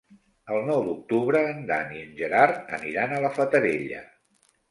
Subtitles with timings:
[0.53, 4.01] El nou d'octubre en Dan i en Gerard aniran a la Fatarella.